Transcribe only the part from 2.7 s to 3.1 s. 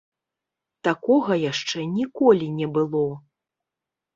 было!